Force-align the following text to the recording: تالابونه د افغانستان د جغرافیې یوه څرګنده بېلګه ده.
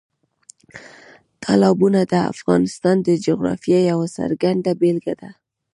تالابونه 1.43 2.01
د 2.11 2.13
افغانستان 2.31 2.97
د 3.07 3.09
جغرافیې 3.25 3.79
یوه 3.91 4.07
څرګنده 4.17 4.71
بېلګه 4.81 5.13
ده. 5.21 5.29